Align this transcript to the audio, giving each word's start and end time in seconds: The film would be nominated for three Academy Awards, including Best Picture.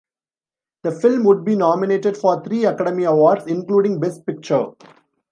The 0.81 0.93
film 0.99 1.25
would 1.25 1.45
be 1.45 1.55
nominated 1.55 2.17
for 2.17 2.43
three 2.43 2.65
Academy 2.65 3.03
Awards, 3.03 3.45
including 3.45 3.99
Best 3.99 4.25
Picture. 4.25 4.69